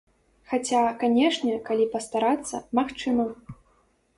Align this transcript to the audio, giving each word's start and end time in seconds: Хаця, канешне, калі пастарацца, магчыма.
Хаця, 0.53 0.79
канешне, 1.03 1.53
калі 1.67 1.85
пастарацца, 1.97 2.63
магчыма. 2.81 3.29